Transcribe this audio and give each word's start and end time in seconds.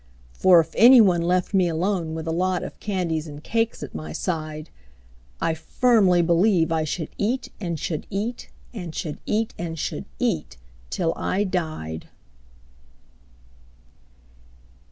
For 0.33 0.59
if 0.59 0.71
any 0.73 0.99
one 0.99 1.21
left 1.21 1.53
me 1.53 1.67
alone 1.67 2.15
with 2.15 2.25
a 2.27 2.31
lot 2.31 2.63
Of 2.63 2.79
candies 2.79 3.27
and 3.27 3.43
cakes 3.43 3.83
at 3.83 3.93
my 3.93 4.13
side, 4.13 4.71
I 5.39 5.53
firmly 5.53 6.23
believe 6.23 6.71
I 6.71 6.85
should 6.85 7.09
eat, 7.19 7.49
and 7.59 7.79
should 7.79 8.07
eat, 8.09 8.49
And 8.73 8.95
should 8.95 9.19
eat, 9.27 9.53
and 9.59 9.77
should 9.77 10.05
eat, 10.19 10.57
till 10.89 11.13
I 11.15 11.43
died. 11.43 12.09